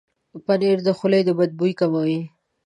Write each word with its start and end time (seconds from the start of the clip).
پنېر 0.45 0.77
د 0.87 0.89
خولې 0.97 1.21
د 1.25 1.29
بد 1.37 1.51
بوي 1.59 1.73
کموي. 1.79 2.21